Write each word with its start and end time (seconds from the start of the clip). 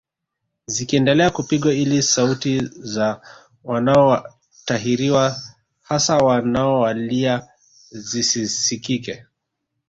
Zikiendelea 0.67 1.29
kupigwa 1.31 1.73
ili 1.73 2.01
sauti 2.03 2.65
za 2.65 3.21
wanaotahiriwa 3.63 5.35
hasa 5.81 6.17
wanaolia 6.17 7.47
zisisikike 7.89 9.25